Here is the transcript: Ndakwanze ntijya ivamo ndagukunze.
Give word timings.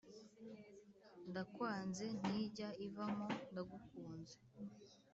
Ndakwanze 1.29 2.05
ntijya 2.19 2.69
ivamo 2.87 3.27
ndagukunze. 3.51 4.37